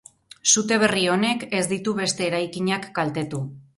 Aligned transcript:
Sute 0.53 0.77
berri 0.83 1.03
honek 1.15 1.45
ez 1.57 1.61
ditu 1.75 1.95
beste 2.01 2.27
eraikinak 2.31 2.89
kaltetu. 2.97 3.43